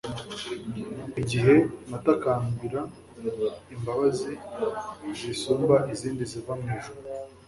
[1.21, 1.53] Igihe
[1.89, 2.81] natakambira
[3.75, 4.31] imbabazi
[5.19, 7.01] zisumba izindi ziva mu ijuru